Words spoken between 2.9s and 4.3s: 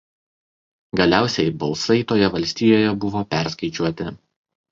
buvo perskaičiuoti.